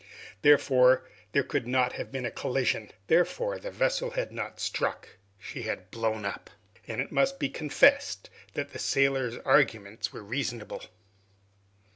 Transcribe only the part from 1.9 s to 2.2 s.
have